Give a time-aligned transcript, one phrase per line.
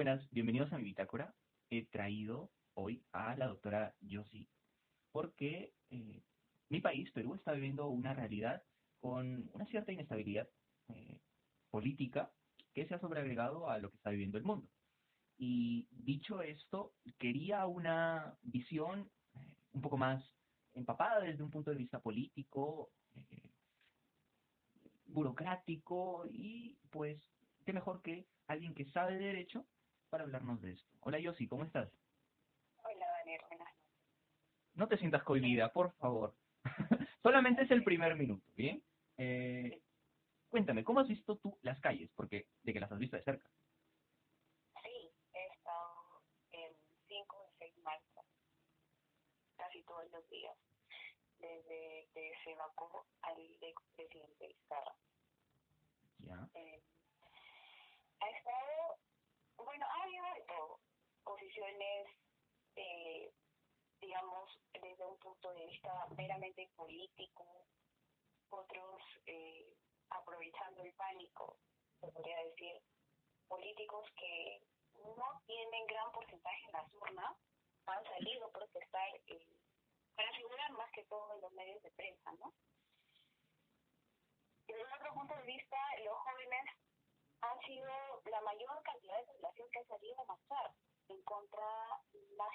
[0.00, 1.34] Buenas, bienvenidos a mi bitácora.
[1.68, 4.48] He traído hoy a la doctora Yossi
[5.12, 6.22] porque eh,
[6.70, 8.62] mi país, Perú, está viviendo una realidad
[8.98, 10.48] con una cierta inestabilidad
[10.88, 11.20] eh,
[11.68, 12.32] política
[12.72, 14.66] que se ha sobreagregado a lo que está viviendo el mundo.
[15.36, 20.24] Y dicho esto, quería una visión eh, un poco más
[20.72, 23.50] empapada desde un punto de vista político, eh,
[25.04, 27.20] burocrático y pues
[27.66, 29.66] qué mejor que alguien que sabe de derecho
[30.10, 30.90] para hablarnos de esto.
[31.00, 31.88] Hola Yossi, ¿cómo estás?
[32.82, 33.80] Hola Daniel, buenas noches.
[34.74, 36.34] No te sientas cohibida, por favor.
[37.22, 38.82] Solamente es el primer minuto, ¿bien?
[39.16, 39.80] Eh,
[40.50, 42.10] cuéntame, ¿cómo has visto tú las calles?
[42.16, 43.48] Porque de que las has visto de cerca.
[44.82, 46.22] Sí, he estado
[46.52, 46.72] en
[47.06, 48.24] cinco o seis marchas,
[49.56, 50.56] casi todos los días,
[51.38, 54.94] desde que se evacuó al expresidente Vizcarra.
[56.18, 56.48] Ya.
[56.54, 56.82] Eh,
[58.20, 58.89] ha estado,
[59.64, 60.80] bueno, ha habido de todo,
[61.24, 62.08] posiciones,
[62.76, 63.32] eh,
[64.00, 67.44] digamos, desde un punto de vista meramente político,
[68.50, 69.74] otros eh,
[70.10, 71.58] aprovechando el pánico,
[72.00, 72.80] se podría decir,
[73.48, 74.62] políticos que
[74.94, 77.36] no tienen gran porcentaje en las urnas
[77.86, 79.46] han salido a protestar eh,
[80.14, 82.52] para figurar más que todo en los medios de prensa, ¿no?
[84.66, 86.64] Desde otro punto de vista, los jóvenes
[87.42, 87.88] han sido
[88.30, 90.74] la mayor cantidad de población que ha salido a marchar
[91.08, 91.66] en contra,
[92.36, 92.50] más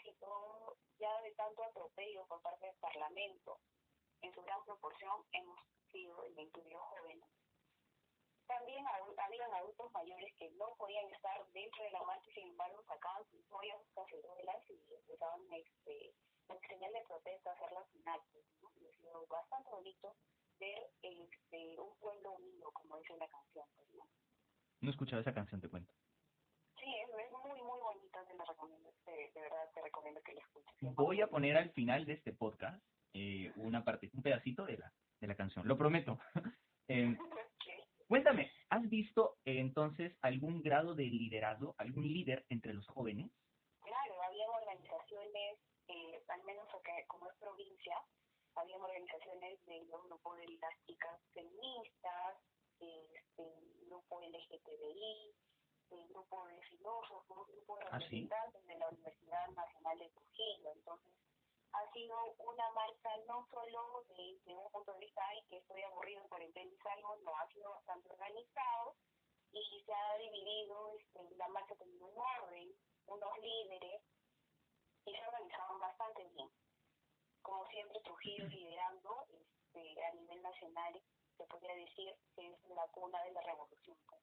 [0.97, 3.59] ya de tanto atropello por parte del Parlamento.
[4.21, 5.59] En su gran proporción hemos
[5.91, 7.29] sido el incluido jóvenes.
[8.47, 8.85] También
[9.17, 13.41] habían adultos mayores que no podían estar dentro de la marcha sin embargo sacaban sus
[13.51, 16.13] ollas, sus y empezaban este,
[16.49, 17.85] en señal de protesta a hacer las.
[18.61, 18.71] ¿no?
[18.75, 20.15] Y ha sido bastante bonito
[20.59, 23.65] ver este, un pueblo unido, como dice la canción.
[23.75, 24.05] Pues, ¿no?
[24.85, 25.91] No he escuchado esa canción, te cuento.
[26.77, 30.33] Sí, es, es muy, muy bonita, te la recomiendo, de, de verdad te recomiendo que
[30.33, 30.93] la escuches.
[30.93, 32.79] Voy a poner al final de este podcast
[33.15, 36.19] eh, una parte, un pedacito de la, de la canción, lo prometo.
[36.87, 37.17] eh,
[38.07, 43.31] cuéntame, ¿has visto eh, entonces algún grado de liderazgo, algún líder entre los jóvenes?
[43.81, 45.57] Claro, había organizaciones,
[45.87, 47.97] eh, al menos acá, como es provincia,
[48.53, 52.37] había organizaciones del grupo de las chicas feministas,
[53.87, 55.35] grupo LGTBI,
[56.09, 58.21] grupo de filósofos, grupo de ¿Ah, sí?
[58.21, 60.71] representantes de la Universidad Nacional de Trujillo.
[60.71, 61.13] Entonces,
[61.71, 65.81] ha sido una marcha no solo de, de un punto de vista, ay, que estoy
[65.83, 68.95] aburrido en cuarentena y salgo, no, ha sido bastante organizado
[69.51, 72.75] y se ha dividido este, la marcha con un orden,
[73.07, 74.01] unos líderes,
[75.05, 76.49] y se organizaron bastante bien.
[77.41, 81.01] Como siempre, Trujillo liderando este, a nivel nacional,
[81.37, 82.59] se podría decir que es
[82.91, 83.97] cuna la revolución.
[84.07, 84.21] pues.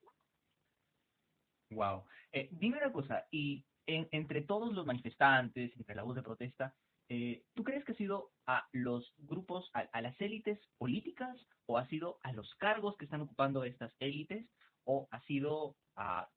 [1.70, 2.04] Wow.
[2.32, 6.74] Eh, dime una cosa, y en, entre todos los manifestantes, entre la voz de protesta,
[7.08, 11.36] eh, ¿tú crees que ha sido a los grupos, a, las élites políticas,
[11.66, 14.46] o ha sido a los cargos que están ocupando estas élites,
[14.84, 16.28] o ha sido a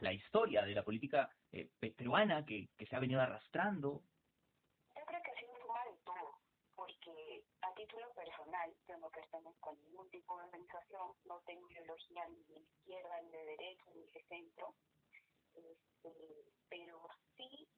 [0.00, 4.02] la historia de la política eh, peruana que se ha venido arrastrando?
[4.96, 6.38] Yo creo que ha sido suma de todo,
[6.76, 8.06] porque a título
[8.86, 13.30] yo no pertenezco a ningún tipo de organización, no tengo ideología ni de izquierda, ni
[13.30, 14.74] de derecha, ni de centro,
[15.54, 17.68] este, pero sí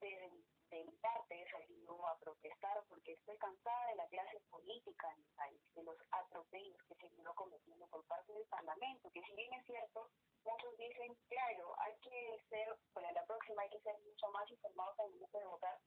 [0.00, 0.30] de,
[0.70, 5.30] de mi parte salido a protestar porque estoy cansada de la clase política en mi
[5.34, 9.52] país, de los atropellos que se vino cometiendo por parte del Parlamento, que si bien
[9.54, 10.10] es cierto,
[10.44, 14.98] muchos dicen, claro, hay que ser, para la próxima hay que ser mucho más informados
[15.00, 15.80] al momento de votar,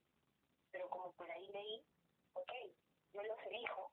[0.72, 1.86] pero como por ahí leí,
[2.34, 2.52] ok,
[3.14, 3.92] yo los elijo,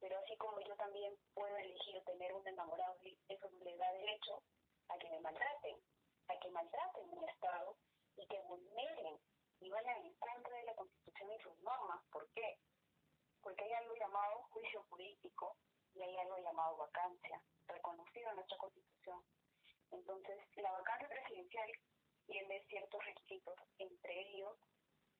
[0.00, 2.96] pero así como yo también puedo elegir tener un enamorado,
[3.28, 4.42] eso le da derecho
[4.88, 5.76] a que me maltraten,
[6.28, 7.76] a que maltraten mi Estado
[8.16, 9.18] y que vulneren
[9.60, 12.02] y vayan en contra de la Constitución y sus normas.
[12.10, 12.58] ¿Por qué?
[13.42, 15.56] Porque hay algo llamado juicio político
[15.94, 19.22] y hay algo llamado vacancia, reconocido en nuestra Constitución.
[19.90, 21.70] Entonces, la vacancia presidencial
[22.26, 24.56] tiene ciertos requisitos, entre ellos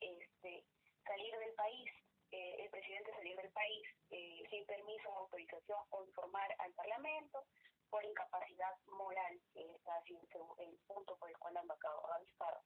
[0.00, 0.64] este,
[1.04, 1.90] salir del país,
[2.32, 7.44] eh, el presidente salir del país eh, sin permiso, autorización o informar al Parlamento
[7.90, 12.62] por incapacidad moral, que está siendo el punto por el cual han vacado a Vizcarra.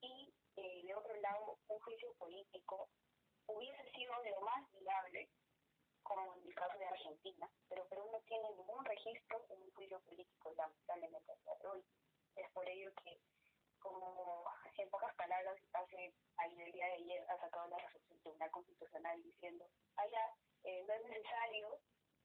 [0.00, 2.88] Y eh, de otro lado, un juicio político
[3.46, 5.30] hubiese sido de lo más viable,
[6.02, 10.00] como en el caso de Argentina, pero Perú no tiene ningún registro en un juicio
[10.00, 11.84] político, lamentablemente hasta hoy.
[12.34, 13.20] Es por ello que,
[13.78, 14.44] como
[14.78, 19.22] en pocas palabras hace ahí el día de ayer ha sacado la resolución Tribunal Constitucional
[19.22, 19.64] diciendo,
[19.96, 20.34] allá
[20.64, 21.80] eh, no es necesario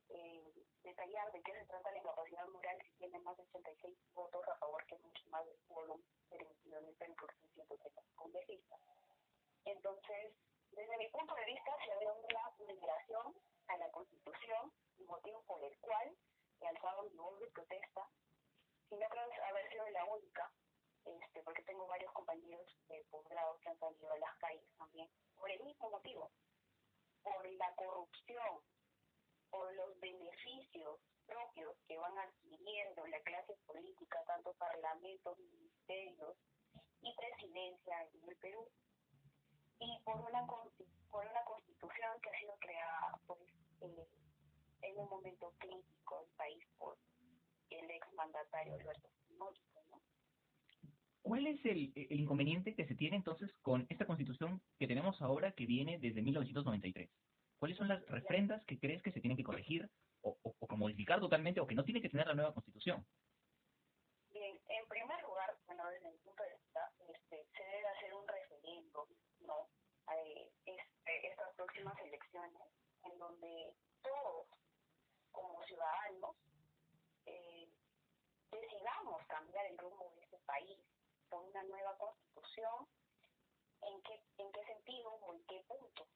[0.10, 0.54] eh,
[0.84, 4.56] detallar de qué se trata la incapacidad mural si tiene más de 86 votos a
[4.56, 6.00] favor que mucho más del pueblo
[6.30, 8.80] permitido en el Perú por 130 congresistas.
[9.66, 10.34] Entonces,
[10.72, 13.36] desde mi punto de vista, se ve una vulneración
[13.68, 14.74] a la Constitución,
[15.06, 16.16] motivo por el cual
[16.62, 18.10] he alzado mi voz de protesta,
[18.90, 20.52] y no creo haber sido la única
[21.06, 25.50] este, porque tengo varios compañeros de posgrado que han salido a las calles también, por
[25.50, 26.32] el mismo motivo,
[27.24, 28.62] por la corrupción,
[29.50, 36.38] por los beneficios propios que van adquiriendo la clase política, tanto parlamentos, ministerios
[37.02, 38.68] y presidencia en el Perú,
[39.80, 43.40] y por una, por una constitución que ha sido creada pues,
[43.82, 44.08] eh,
[44.82, 46.98] en, un momento crítico del país por
[47.70, 49.60] el exmandatario Alberto Fujimori.
[51.32, 55.54] ¿Cuál es el, el, inconveniente que se tiene entonces con esta constitución que tenemos ahora
[55.54, 57.10] que viene desde 1993?
[57.58, 59.90] ¿Cuáles son las refrendas que crees que se tienen que corregir
[60.24, 63.08] o, o, modificar totalmente o que no tiene que tener la nueva constitución?
[64.34, 68.28] Bien, en primer lugar, bueno, desde mi punto de vista, este, se debe hacer un
[68.28, 69.08] referéndum,
[69.48, 69.70] ¿no?
[70.12, 72.68] Eh, este, estas próximas elecciones,
[73.06, 73.74] en donde
[74.04, 74.48] todos,
[75.32, 76.36] como ciudadanos,
[77.26, 77.70] eh,
[78.52, 80.12] decidamos cambiar el rumbo
[81.62, 82.88] una nueva constitución,
[83.82, 86.08] ¿en qué, en qué sentido o en qué punto?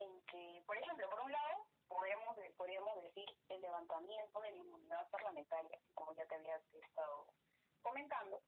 [0.00, 5.08] En que, por ejemplo, por un lado, podemos, podríamos decir el levantamiento de la inmunidad
[5.10, 7.26] parlamentaria, como ya te había estado
[7.82, 8.42] comentando,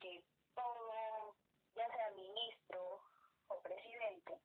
[0.00, 1.36] que todo,
[1.74, 3.02] ya sea ministro
[3.48, 4.40] o presidente,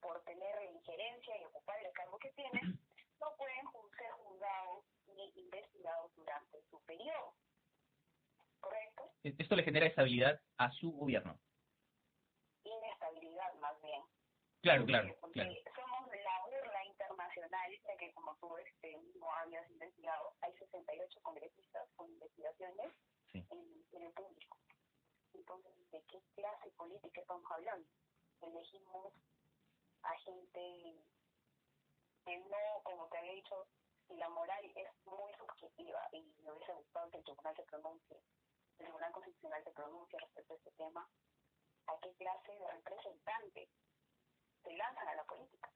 [0.00, 2.60] por tener injerencia y ocupar el cargo que tiene,
[3.20, 3.66] no pueden
[3.96, 7.34] ser juzgados ni investigados durante su periodo.
[8.60, 9.12] ¿Correcto?
[9.22, 11.38] Esto le genera estabilidad a su gobierno.
[12.64, 14.02] Inestabilidad, más bien.
[14.62, 15.16] Claro, claro.
[15.20, 15.54] Porque claro.
[15.74, 21.88] somos la burla internacional, ya que como tú este, mismo habías investigado, hay 68 congresistas
[21.96, 22.92] con investigaciones
[23.32, 23.46] sí.
[23.50, 24.58] en, en el público.
[25.34, 27.88] Entonces, ¿de qué clase política estamos hablando?
[28.40, 29.12] Elegimos
[30.02, 30.94] a gente
[32.24, 33.66] que no, como te había dicho,
[34.06, 38.20] si la moral es muy subjetiva y me hubiese gustado que el tribunal se pronuncie,
[38.78, 41.08] el tribunal constitucional se pronuncie respecto a este tema,
[41.86, 43.68] ¿a qué clase de representantes
[44.62, 45.70] se lanzan a la política?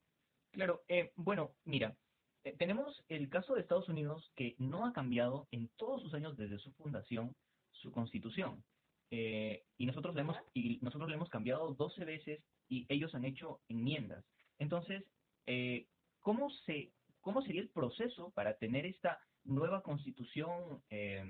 [0.53, 1.97] Claro, eh, bueno, mira,
[2.45, 6.37] eh, tenemos el caso de Estados Unidos que no ha cambiado en todos sus años
[6.37, 7.35] desde su fundación
[7.73, 8.63] su constitución.
[9.11, 13.25] Eh, y nosotros le hemos y nosotros le hemos cambiado 12 veces y ellos han
[13.25, 14.25] hecho enmiendas.
[14.59, 15.05] Entonces,
[15.47, 15.87] eh,
[16.21, 21.25] ¿cómo se cómo sería el proceso para tener esta nueva constitución, eh,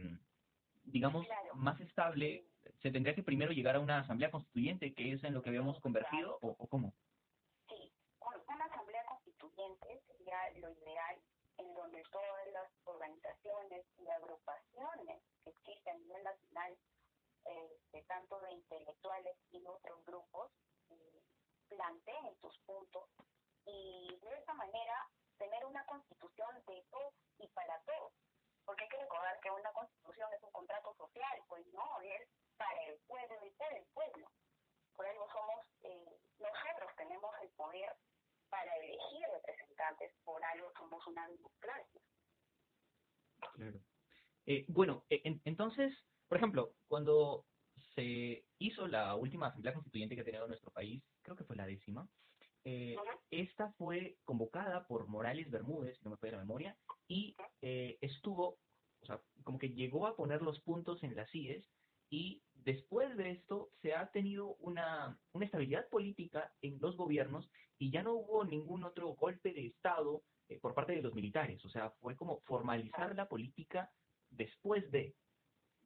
[0.84, 2.44] digamos, más estable?
[2.82, 5.80] ¿Se tendría que primero llegar a una asamblea constituyente, que es en lo que habíamos
[5.80, 6.92] convertido, o, o cómo?
[7.68, 11.16] Sí, un- una asamblea constituyente sería lo ideal
[11.58, 16.76] en donde todas las organizaciones y agrupaciones que existen a nivel nacional,
[17.44, 20.50] eh, de tanto de intelectuales y otros grupos,
[20.90, 21.20] eh,
[21.68, 23.04] planteen sus puntos
[23.66, 25.08] y de esa manera
[25.38, 27.11] tener una constitución de todos.
[28.72, 32.82] Porque hay que recordar que una constitución es un contrato social, pues no, es para
[32.84, 34.26] el pueblo y por el pueblo.
[34.96, 37.92] Por algo somos, eh, nosotros tenemos el poder
[38.48, 42.00] para elegir representantes, por algo somos una democracia.
[43.56, 43.78] Claro.
[44.46, 45.92] Eh, bueno, eh, en- entonces,
[46.26, 47.44] por ejemplo, cuando
[47.94, 51.66] se hizo la última asamblea constituyente que ha tenido nuestro país, creo que fue la
[51.66, 52.08] décima,
[52.64, 52.96] eh,
[53.30, 56.76] esta fue convocada por Morales Bermúdez, si no me falla la memoria,
[57.08, 58.58] y eh, estuvo,
[59.00, 61.64] o sea, como que llegó a poner los puntos en las IES,
[62.10, 67.90] y después de esto se ha tenido una, una estabilidad política en los gobiernos y
[67.90, 71.70] ya no hubo ningún otro golpe de Estado eh, por parte de los militares, o
[71.70, 73.90] sea, fue como formalizar la política
[74.30, 75.14] después de.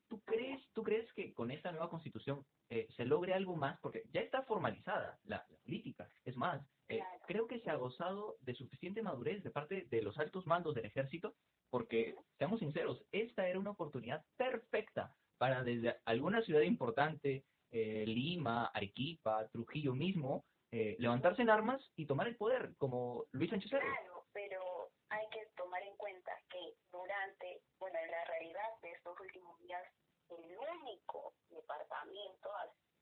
[0.09, 3.79] ¿Tú crees, tú crees que con esta nueva constitución eh, se logre algo más?
[3.81, 6.09] Porque ya está formalizada la, la política.
[6.25, 7.21] Es más, eh, Claro.
[7.27, 10.85] creo que se ha gozado de suficiente madurez de parte de los altos mandos del
[10.87, 11.35] ejército,
[11.71, 18.67] porque, seamos sinceros, esta era una oportunidad perfecta para desde alguna ciudad importante, eh, Lima,
[18.67, 23.71] Arequipa, Trujillo mismo, eh, levantarse en armas y tomar el poder, como Luis Sánchez.
[23.71, 24.61] Claro, pero
[25.09, 29.83] hay que tomar en cuenta que durante, bueno, en la realidad de estos últimos días,
[30.31, 32.51] el único departamento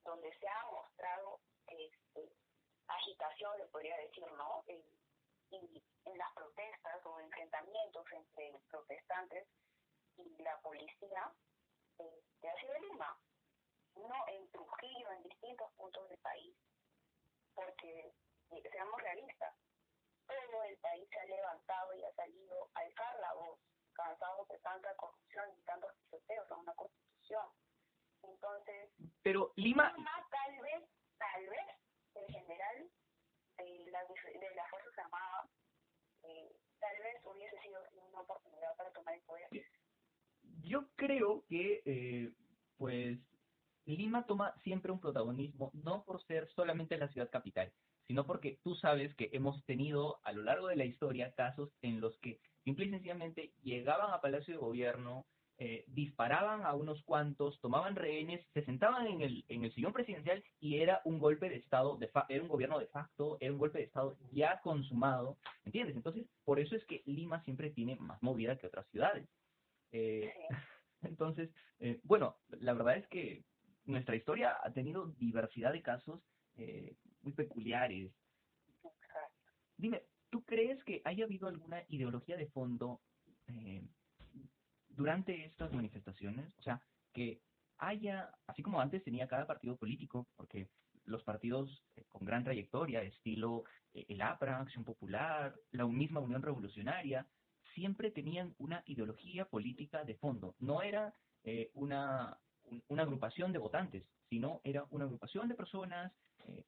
[0.05, 2.31] donde se ha mostrado este,
[2.89, 4.63] agitación, le podría decir, ¿no?
[4.67, 4.83] En,
[5.51, 5.83] en-
[6.19, 9.49] las protestas o enfrentamientos entre protestantes
[10.19, 11.33] y la policía,
[11.99, 13.19] este, ha sido Lima,
[13.97, 16.55] no en Trujillo, en distintos puntos del país,
[17.55, 18.13] porque
[18.51, 19.55] eh, seamos realistas,
[20.27, 23.59] todo el país se ha levantado y ha salido a alzar la voz,
[23.95, 26.47] cansados de tanta corrupción y tantos pisoteos
[28.23, 28.91] Entonces,
[29.23, 30.89] Pero Lima, Lima, tal vez,
[31.19, 31.67] tal vez,
[32.15, 32.91] el general
[33.59, 35.51] de las de las Fuerzas Armadas,
[36.23, 39.49] eh, tal vez hubiese sido una oportunidad para tomar el poder.
[40.63, 42.33] yo creo que, eh,
[42.77, 43.19] pues,
[43.87, 47.71] Lima toma siempre un protagonismo, no por ser solamente la ciudad capital,
[48.07, 52.01] sino porque tú sabes que hemos tenido a lo largo de la historia casos en
[52.01, 57.61] los que simple y sencillamente llegaban a Palacio de Gobierno eh, disparaban a unos cuantos,
[57.61, 61.57] tomaban rehenes, se sentaban en el, en el sillón presidencial y era un golpe de
[61.57, 65.95] Estado, de era un gobierno de facto, era un golpe de Estado ya consumado, ¿entiendes?
[65.95, 69.29] Entonces, por eso es que Lima siempre tiene más movida que otras ciudades.
[69.93, 70.33] Eh,
[71.03, 73.45] entonces, eh, bueno, la verdad es que
[73.85, 76.21] nuestra historia ha tenido diversidad de casos
[77.23, 78.13] muy peculiares.
[79.77, 83.01] Dime, ¿tú crees que haya habido alguna ideología de fondo
[84.97, 86.81] durante estas manifestaciones, o sea,
[87.13, 87.41] que
[87.79, 90.69] haya, así como antes tenía cada partido político, porque
[91.07, 96.43] los partidos eh, con gran trayectoria, estilo eh, el APRA, Acción Popular, la misma Unión
[96.43, 97.27] Revolucionaria,
[97.75, 100.55] siempre tenían una ideología política de fondo.
[100.61, 102.39] No era eh, una,
[102.89, 106.13] una agrupación de votantes, sino era una agrupación de personas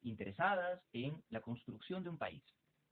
[0.01, 2.41] interesadas en la construcción de un país.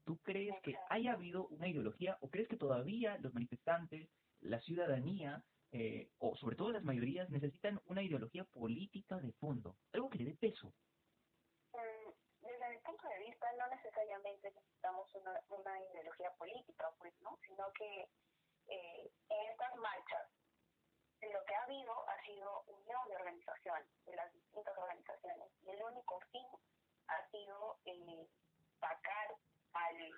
[0.03, 4.07] ¿Tú crees que haya habido una ideología o crees que todavía los manifestantes
[4.45, 10.09] la ciudadanía, eh, o sobre todo las mayorías, necesitan una ideología política de fondo, algo
[10.09, 10.73] que le dé peso.
[11.73, 12.09] Mm,
[12.41, 15.09] desde mi punto de vista, no necesariamente necesitamos
[15.49, 17.37] una, ideología política, pues, ¿no?
[17.45, 18.07] Sino que
[18.67, 20.29] eh, en estas marchas,
[21.21, 25.83] lo que ha habido ha sido unión de organizaciones, de las distintas organizaciones, y el
[25.83, 26.45] único fin
[27.07, 28.27] ha sido eh,
[28.79, 29.35] sacar
[29.73, 30.11] al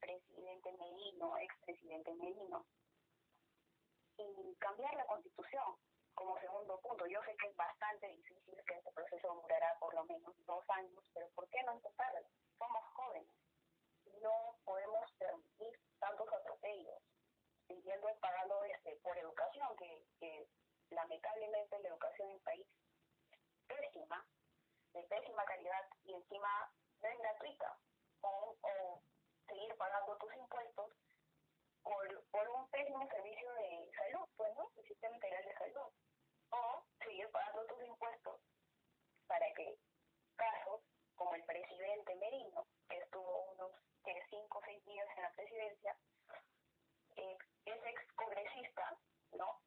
[0.00, 2.64] presidente Merino, expresidente Merino,
[4.18, 5.76] y cambiar la constitución
[6.14, 7.06] como segundo punto.
[7.06, 11.04] Yo sé que es bastante difícil, que este proceso durará por lo menos dos años,
[11.14, 12.12] pero ¿por qué no empezar?
[12.58, 13.28] Somos jóvenes.
[14.22, 17.02] No podemos permitir tantos atropellos,
[17.68, 20.48] siguiendo pagando este, por educación, que, que
[20.90, 22.66] lamentablemente la educación en el país
[23.30, 24.26] es pésima,
[24.94, 27.78] de pésima calidad y encima no es gratuita.
[28.22, 29.02] O, o
[29.46, 30.90] seguir pagando tus impuestos
[31.82, 33.85] por, por un pésimo servicio de
[34.36, 34.70] salud, pues, ¿no?
[34.76, 35.92] El sistema integral de salud.
[36.50, 38.40] O seguir pagando tus impuestos
[39.26, 39.78] para que
[40.36, 40.80] casos
[41.16, 43.72] como el presidente Merino, que estuvo unos
[44.04, 45.96] que cinco o seis días en la presidencia,
[47.16, 48.96] eh, es ex congresista,
[49.32, 49.60] ¿no?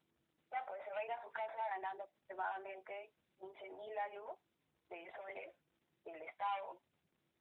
[0.52, 3.96] Ya pues se va a ir a su casa ganando aproximadamente 15 mil
[4.90, 5.56] de soles
[6.06, 6.82] del Estado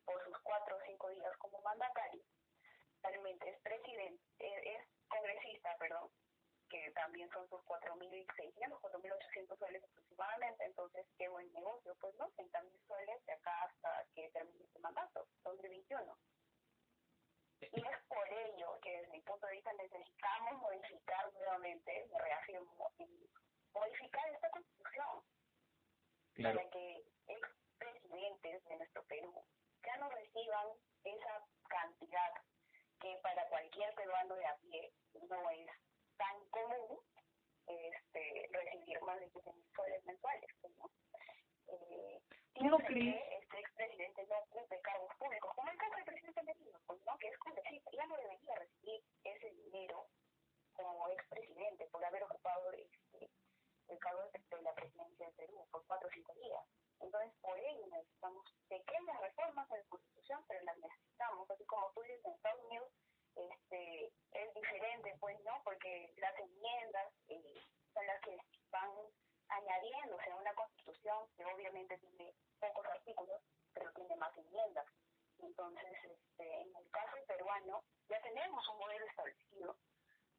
[0.05, 2.23] por sus cuatro o cinco días como mandatario
[3.03, 6.11] realmente es presidente, es congresista, perdón,
[6.69, 12.87] que también son sus 4.600, 4.800 soles aproximadamente, entonces qué buen negocio, pues no, 30.000
[12.87, 16.19] soles de acá hasta que termine este mandato, 2021.
[17.61, 22.93] Y es por ello que desde mi punto de vista necesitamos modificar nuevamente, me reafirmo,
[23.75, 25.23] modificar esta constitución.
[26.41, 29.45] Para que expresidentes de nuestro Perú
[29.85, 30.67] ya no reciban
[31.03, 32.33] esa cantidad
[33.01, 34.93] que para cualquier peruano de a pie
[35.29, 35.67] no es
[36.19, 37.01] tan común
[37.67, 40.51] este, recibir más de 15 mil soles mensuales.
[40.77, 40.91] ¿no?
[41.69, 42.23] Eh,
[42.61, 43.15] ¿No crees?
[43.17, 47.17] Que este expresidente no cumple cargos públicos, como el caso del presidente Merino, pues, ¿no?
[47.19, 50.07] que es congresista, ya no debería recibir ese dinero
[50.75, 53.31] como expresidente por haber ocupado este,
[53.89, 56.65] el cargo de la presidencia de Perú por cuatro o cinco días.
[57.01, 62.03] Entonces, por ello necesitamos pequeñas reformas en la Constitución, pero las necesitamos, así como tú
[62.03, 62.91] dices, en Estados Unidos
[63.37, 65.63] este, es diferente, pues, ¿no?
[65.65, 67.63] Porque las enmiendas eh,
[67.95, 68.37] son las que
[68.71, 68.91] van
[69.49, 73.41] añadiéndose a una Constitución que obviamente tiene pocos artículos,
[73.73, 74.87] pero tiene más enmiendas.
[75.39, 79.77] Entonces, este, en el caso peruano, ya tenemos un modelo establecido.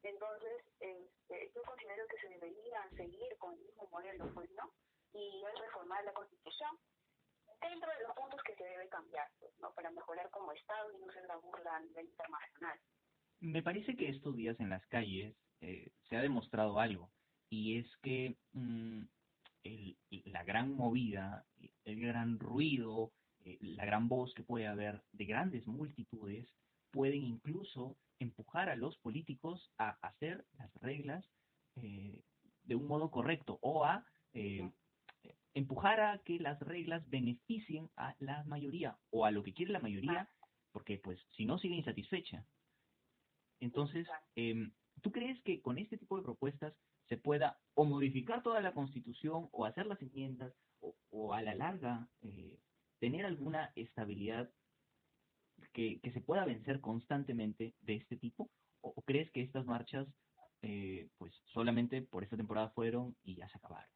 [0.02, 4.70] Entonces, este, yo considero que se debería seguir con el mismo modelo, pues, ¿no?
[5.12, 6.78] y es reformar la Constitución
[7.60, 9.72] dentro de los puntos que se debe cambiar, pues, ¿no?
[9.74, 12.80] Para mejorar como Estado y no ser la burla a nivel internacional.
[13.50, 17.10] Me parece que estos días en las calles eh, se ha demostrado algo,
[17.48, 19.02] y es que mm,
[19.64, 21.44] el, la gran movida,
[21.84, 23.10] el gran ruido,
[23.44, 26.46] eh, la gran voz que puede haber de grandes multitudes
[26.92, 31.26] pueden incluso empujar a los políticos a hacer las reglas
[31.74, 32.22] eh,
[32.62, 34.04] de un modo correcto o a
[35.54, 39.80] empujar a que las reglas beneficien a la mayoría o a lo que quiere la
[39.80, 40.28] mayoría,
[40.70, 42.46] porque pues si no sigue insatisfecha.
[43.60, 44.70] Entonces, eh,
[45.02, 46.74] ¿tú crees que con este tipo de propuestas
[47.08, 50.52] se pueda o modificar toda la constitución o hacer las enmiendas
[51.10, 52.58] o, a la larga eh,
[52.98, 54.50] tener alguna estabilidad
[55.72, 58.50] que, se pueda vencer constantemente de este tipo?
[58.80, 60.08] ¿O, crees que estas marchas
[60.62, 63.90] eh, pues solamente por esta temporada fueron y ya se acabaron?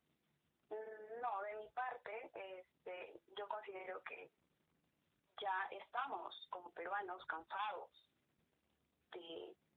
[3.64, 4.30] considero que
[5.40, 7.90] ya estamos como peruanos cansados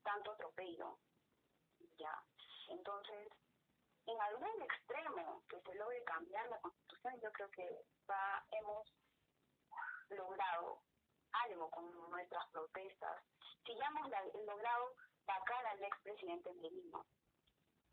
[0.02, 0.98] tanto atropello.
[1.96, 2.14] Ya.
[2.68, 3.28] Entonces,
[4.06, 8.86] en algún extremo que se logre cambiar la constitución, yo creo que va, hemos
[10.10, 10.82] logrado
[11.32, 13.22] algo con nuestras protestas.
[13.64, 14.08] Si ya hemos
[14.46, 14.94] logrado
[15.26, 17.04] sacar al expresidente Merino,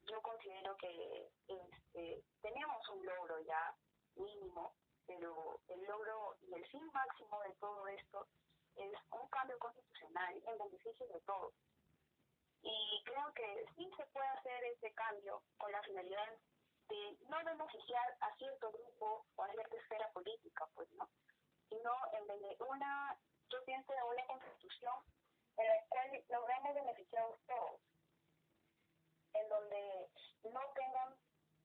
[0.03, 3.75] yo considero que este, tenemos un logro ya
[4.15, 4.73] mínimo,
[5.05, 8.27] pero el logro y el fin máximo de todo esto
[8.75, 11.53] es un cambio constitucional en beneficio de todos.
[12.62, 16.29] Y creo que sí se puede hacer ese cambio con la finalidad
[16.89, 21.08] de no beneficiar a cierto grupo o a cierta esfera política, pues, ¿no?
[21.70, 23.17] Sino en vez de una,
[23.50, 24.96] yo pienso en una constitución
[25.58, 27.82] en la cual logramos beneficiar a todos,
[29.34, 30.10] en donde
[30.44, 31.15] no tengan,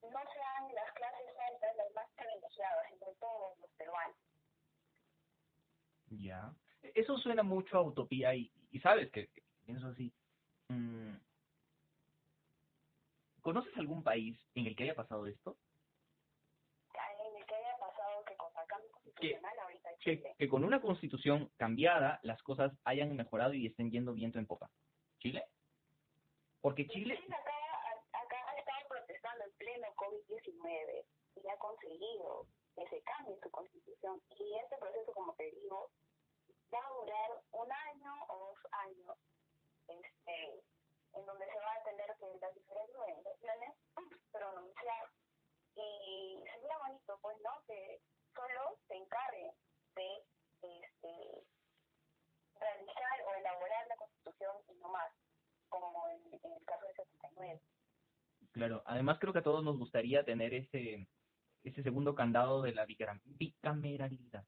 [0.02, 4.16] no sean las clases altas las más privilegiadas, entre todos los peruanos.
[6.10, 6.52] Ya.
[6.82, 9.28] Eso suena mucho a utopía y, y sabes que,
[9.64, 10.12] pienso así.
[10.68, 11.14] Mm,
[13.40, 15.56] ¿Conoces algún país en el que haya pasado esto?
[16.94, 20.34] En el que haya pasado que con cambio constitucional ahorita Chile.
[20.38, 24.70] Que, con una constitución cambiada las cosas hayan mejorado y estén yendo viento en popa.
[25.18, 25.44] ¿Chile?
[26.60, 27.16] Porque Chile...
[27.16, 31.04] Chile acá, acá ha estado protestando en pleno COVID-19
[31.42, 32.46] y ha conseguido
[32.76, 34.20] que se cambie su constitución.
[34.38, 35.90] Y este proceso, como te digo,
[36.76, 39.16] va a durar un año o dos años
[39.88, 40.62] este,
[41.14, 43.74] en donde se va a tener que las diferentes organizaciones
[44.32, 45.10] pronunciar.
[45.74, 48.00] Y sería bonito pues no que
[48.34, 49.52] solo se encargue
[49.96, 50.24] de
[50.62, 51.44] este,
[52.60, 55.12] realizar o elaborar la constitución y no más
[55.68, 57.60] como en, el caso de 79
[58.52, 61.06] claro además creo que a todos nos gustaría tener ese
[61.62, 64.44] ese segundo candado de la bicameralidad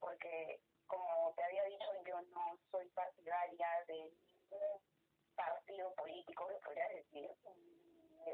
[0.00, 4.10] porque como te había dicho, yo no soy partidaria de
[4.50, 4.82] ningún
[5.36, 7.30] partido político, que podría decir,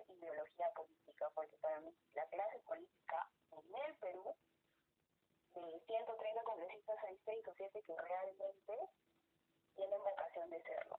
[0.08, 4.34] ideología política, porque para mí la clase política en el Perú,
[5.54, 8.74] de 130 congresistas hay 6 o 7 que realmente
[9.74, 10.96] tienen vocación de serlo.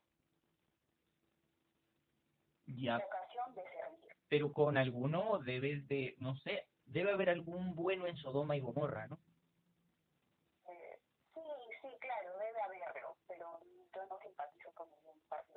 [2.65, 2.97] Ya.
[2.97, 4.15] Vocación de servir.
[4.29, 9.07] Pero con alguno debes de, no sé, debe haber algún bueno en Sodoma y Gomorra,
[9.07, 9.19] ¿no?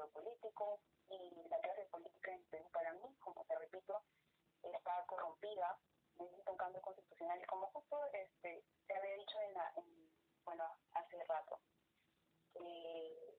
[0.09, 4.03] político y la clase política en Perú para mí, como te repito,
[4.62, 5.78] está corrompida,
[6.18, 9.72] necesita un cambio constitucional y como justo este, te había dicho en, la,
[10.44, 11.60] bueno, hace rato,
[12.52, 13.38] que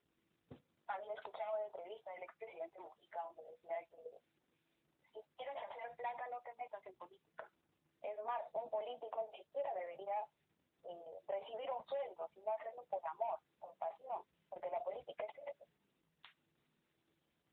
[0.87, 4.21] había escuchado una entrevista del expresidente Mujica donde decía que
[5.13, 7.51] si quieres hacer plata no te metas en política.
[8.01, 10.27] Es más, un político ni siquiera debería
[10.83, 15.65] eh, recibir un sueldo, sino hacerlo por amor, por pasión, porque la política es eso.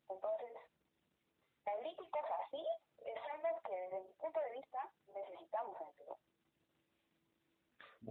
[0.08, 0.52] Entonces,
[1.64, 2.64] políticos así
[2.98, 6.18] son los que desde mi punto de vista necesitamos en Perú.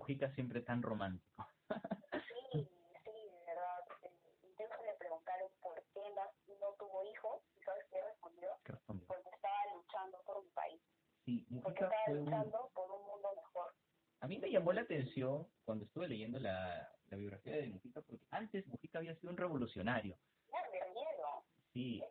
[0.07, 1.45] Mujica siempre tan romántico.
[1.67, 3.83] sí, sí, de verdad.
[4.41, 5.99] Incluso le preguntaron por qué
[6.61, 8.49] no, tuvo hijos y sabes qué respondió.
[8.63, 9.05] ¿Qué respondió?
[9.05, 10.81] Porque estaba luchando por un país.
[11.25, 13.73] Sí, Mujica Porque estaba luchando por un mundo mejor.
[14.21, 18.23] A mí me llamó la atención cuando estuve leyendo la, la biografía de Mujica, porque
[18.31, 20.17] antes Mujica había sido un revolucionario
[21.73, 22.01] Sí.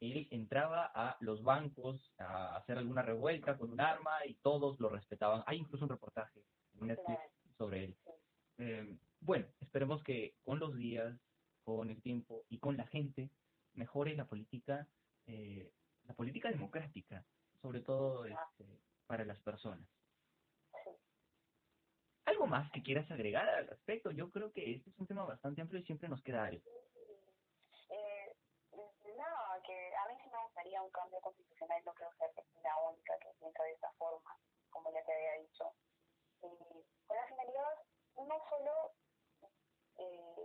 [0.00, 4.88] Él entraba a los bancos a hacer alguna revuelta con un arma y todos lo
[4.88, 5.42] respetaban.
[5.46, 6.42] Hay incluso un reportaje
[6.80, 7.20] en Netflix
[7.58, 7.96] sobre él.
[8.58, 11.14] Eh, bueno, esperemos que con los días,
[11.62, 13.30] con el tiempo y con la gente
[13.74, 14.88] mejore la política,
[15.26, 15.70] eh,
[16.04, 17.24] la política democrática,
[17.62, 19.86] sobre todo este, para las personas.
[22.24, 24.10] ¿Algo más que quieras agregar al respecto?
[24.10, 26.62] Yo creo que este es un tema bastante amplio y siempre nos queda algo.
[30.60, 32.30] haría un cambio constitucional, no creo ser
[32.62, 34.36] la única que piensa de esta forma,
[34.70, 35.72] como ya te había dicho.
[36.42, 37.74] Y con la finalidad
[38.16, 38.92] no solo
[39.98, 40.39] eh,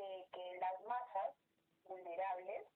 [0.00, 1.36] de que las masas
[1.84, 2.66] vulnerables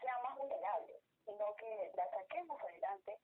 [0.00, 3.20] sean más vulnerables, sino que las saquemos adelante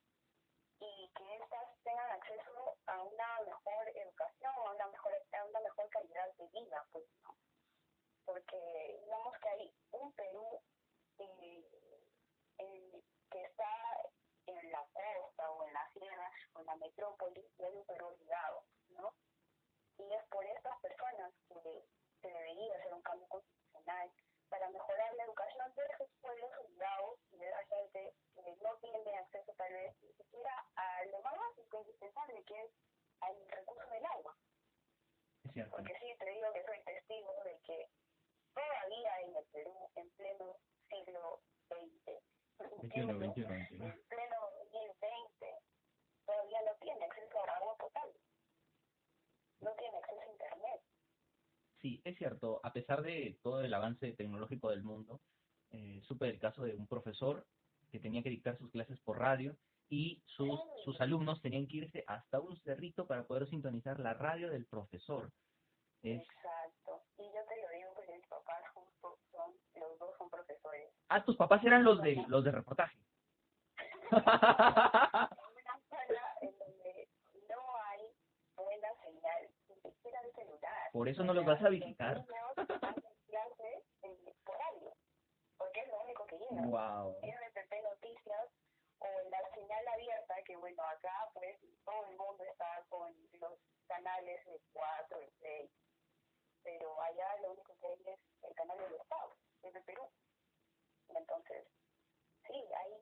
[0.80, 5.88] y que éstas tengan acceso a una mejor educación, a una mejor, a una mejor
[5.90, 7.36] calidad de vida, pues, ¿no?
[8.24, 10.60] Porque digamos que hay un Perú
[11.18, 14.00] eh, que está
[14.46, 18.08] en la costa o en la sierra o en la metrópoli y es un Perú
[18.08, 19.14] olvidado, ¿no?
[19.98, 21.84] Y es por estas personas que
[23.00, 24.12] un cambio constitucional
[24.50, 26.50] para mejorar la educación de esos pueblos
[27.32, 31.34] y de la gente que no tiene acceso tal vez ni siquiera a lo más
[31.34, 32.70] básico e indispensable que es
[33.20, 34.36] al recurso del agua.
[35.70, 37.88] Porque sí, te digo que soy testigo de que
[38.54, 40.56] todavía en el Perú, en pleno
[40.88, 42.08] siglo XX,
[42.58, 43.94] en pleno siglo
[45.00, 45.40] XX,
[46.26, 48.20] todavía no tiene acceso a agua potable,
[49.60, 50.89] no tiene acceso a internet.
[51.80, 55.20] Sí, es cierto, a pesar de todo el avance tecnológico del mundo,
[55.70, 57.46] eh, supe el caso de un profesor
[57.90, 59.56] que tenía que dictar sus clases por radio
[59.88, 64.50] y sus, sus alumnos tenían que irse hasta un cerrito para poder sintonizar la radio
[64.50, 65.32] del profesor.
[66.02, 66.22] Es...
[66.22, 67.02] Exacto.
[67.18, 70.92] Y yo te lo digo porque mis papás justo son, los dos son profesores.
[71.08, 72.98] Ah, tus papás eran los de los de reportaje.
[74.10, 74.18] En
[75.56, 77.08] una escuela en donde
[77.48, 78.02] no hay
[78.56, 80.89] buena señal, ni siquiera de celular.
[81.00, 82.26] Por eso no los vas a visitar.
[85.56, 86.60] Porque es lo único que llega.
[86.60, 87.16] Wow.
[87.22, 88.50] RPP Noticias
[88.98, 93.10] o la señal abierta, que bueno, acá pues todo el mundo está con
[93.40, 93.58] los
[93.88, 95.70] canales de 4 y 6,
[96.64, 100.06] pero allá lo único que hay es el canal del Estado, es de Perú.
[101.08, 101.66] Entonces,
[102.46, 102.92] sí, hay,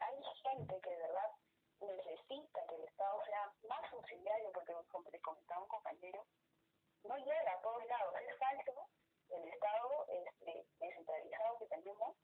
[0.00, 1.30] hay gente que de verdad
[1.78, 6.03] necesita que el Estado sea más subsidiario, porque como le comentaba un compañero,
[7.04, 8.88] no llega a todos lados, es falso,
[9.30, 12.16] el Estado este, descentralizado que tenemos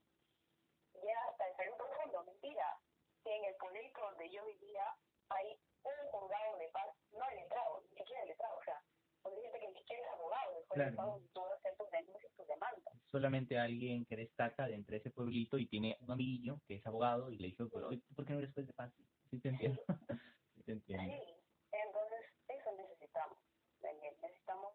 [0.93, 2.79] llega hasta el Perú profundo, mentira,
[3.23, 4.85] que en el pueblito donde yo vivía
[5.29, 8.81] hay un juzgado de paz, no letrado, ni siquiera letrado, o sea,
[9.23, 11.21] donde gente que ni siquiera es abogado, después Claro.
[11.33, 12.93] tú vas a hacer tus denuncias, tus demandas.
[13.11, 17.31] Solamente alguien que destaca de entre ese pueblito y tiene un amiguillo que es abogado
[17.31, 18.91] y le dijo, ¿por qué no eres juez de paz?
[19.29, 19.81] Sí te entiendo.
[20.55, 21.13] sí te entiendo.
[21.25, 21.35] Sí,
[21.71, 23.37] entonces eso necesitamos,
[23.79, 24.15] Daniel.
[24.21, 24.73] Necesitamos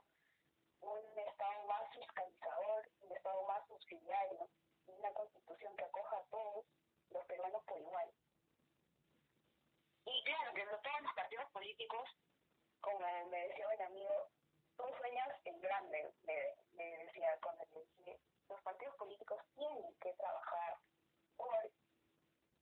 [0.80, 4.48] un Estado más fiscalizador, un Estado más subsidiario,
[4.86, 6.66] y una constitución que acoja a todos
[7.10, 8.12] los peruanos por igual.
[10.04, 12.08] Y claro, que no todos los partidos políticos,
[12.80, 14.28] como me decía un amigo,
[14.76, 16.34] tú sueñas en grande, me,
[16.74, 20.78] me decía cuando le dije, los partidos políticos tienen que trabajar
[21.36, 21.70] por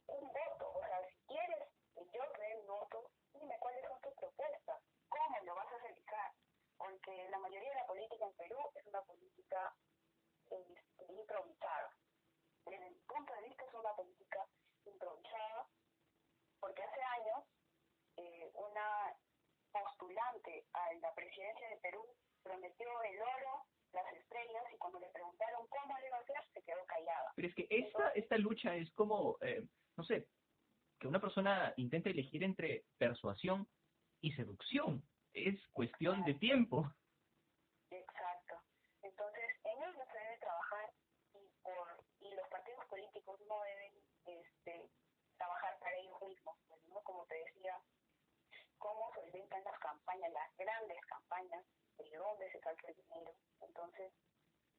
[0.06, 4.00] un voto, o sea, si quieres que yo te dé un voto, dime cuáles son
[4.00, 6.32] tus propuestas, cómo lo vas a realizar,
[6.78, 9.74] porque la mayoría de la política en Perú es una política
[10.50, 11.90] este, improvisada.
[12.64, 14.46] Desde mi punto de vista es una política
[14.84, 15.66] improvisada,
[16.60, 17.44] porque hace años
[18.16, 19.16] eh, una
[21.00, 22.04] la presidencia de Perú
[22.42, 26.62] prometió el oro, las estrellas, y cuando le preguntaron cómo le iba a hacer, se
[26.62, 27.32] quedó callada.
[27.36, 29.62] Pero es que esta, esta lucha es como, eh,
[29.96, 30.26] no sé,
[30.98, 33.68] que una persona intente elegir entre persuasión
[34.20, 35.02] y seducción.
[35.32, 36.90] Es cuestión de tiempo.
[37.90, 38.60] Exacto.
[39.02, 40.92] Entonces, en ello se debe trabajar
[41.34, 43.92] y, por, y los partidos políticos no deben
[44.26, 44.88] este,
[45.36, 46.56] trabajar para ellos mismos.
[46.68, 47.00] pues, ¿no?
[47.02, 47.80] Como te decía,
[48.78, 51.64] cómo solventan las campañas, las grandes campañas,
[51.98, 53.32] de dónde se saca el dinero.
[53.60, 54.12] Entonces,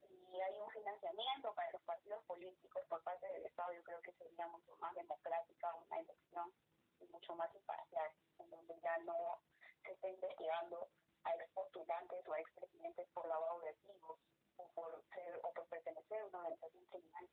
[0.01, 4.13] si hay un financiamiento para los partidos políticos por parte del Estado, yo creo que
[4.13, 6.51] sería mucho más democrática una elección
[6.99, 9.39] y mucho más imparcial, en donde ya no
[9.83, 10.89] se esté investigando
[11.23, 14.19] a expostulantes o a expresidentes por lavado de activos
[14.57, 17.29] o por ser o por pertenecer a una organización criminal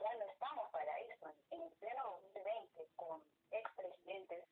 [0.00, 4.49] ya no estamos para eso en, en pleno 2020 con han estado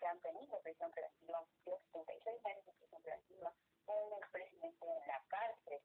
[0.00, 3.52] que han tenido prisión preventiva han sido 76 meses de prisión preventiva
[3.86, 5.80] un expresidente en la cárcel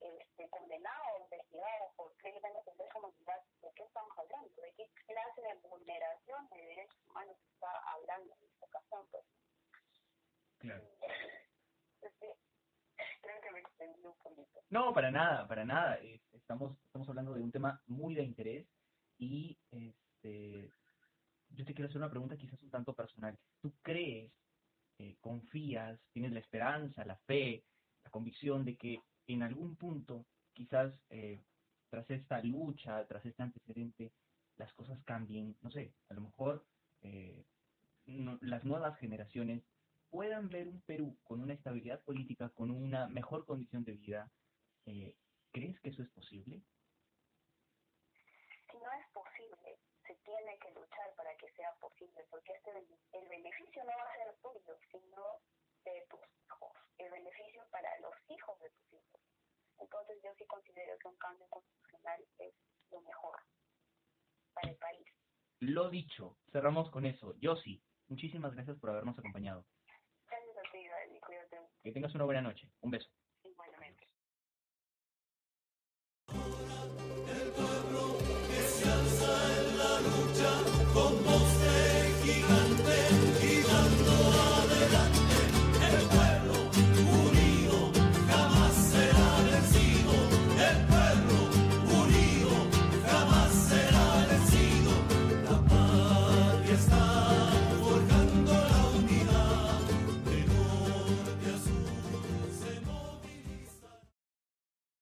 [0.00, 5.40] este condenado investigado por crímenes de lesa humanidad de qué estamos hablando de qué clase
[5.40, 9.24] de vulneración de derechos humanos está hablando en esta ocasión pues
[10.58, 10.82] Claro.
[12.00, 12.26] Este,
[13.20, 14.62] creo que me extendí un poquito.
[14.70, 15.98] No, para nada, para nada.
[16.32, 18.66] Estamos, estamos hablando de un tema muy de interés
[19.18, 19.58] y
[21.74, 23.38] quiero hacer una pregunta quizás un tanto personal.
[23.62, 24.32] ¿Tú crees,
[24.98, 27.66] eh, confías, tienes la esperanza, la fe,
[28.04, 31.44] la convicción de que en algún punto, quizás eh,
[31.90, 34.12] tras esta lucha, tras este antecedente,
[34.56, 35.56] las cosas cambien?
[35.62, 36.66] No sé, a lo mejor
[37.02, 37.46] eh,
[38.06, 39.64] no- las nuevas generaciones
[40.10, 44.32] puedan ver un Perú con una estabilidad política, con una mejor condición de vida,
[44.86, 45.18] eh,
[45.52, 46.62] ¿crees que eso es posible?
[48.70, 52.98] Si no es posible, se tiene que luchar para que sea posible, porque este bene-
[53.12, 55.24] el beneficio no va a ser tuyo, sino
[55.84, 56.72] de tus hijos.
[56.98, 59.22] El beneficio para los hijos de tus hijos.
[59.80, 62.54] Entonces yo sí considero que un cambio constitucional es
[62.90, 63.38] lo mejor
[64.54, 65.06] para el país.
[65.60, 67.34] Lo dicho, cerramos con eso.
[67.40, 69.64] Yossi, muchísimas gracias por habernos acompañado.
[70.26, 72.68] Gracias a ti, Dani, cuídate Que tengas una buena noche.
[72.80, 73.08] Un beso.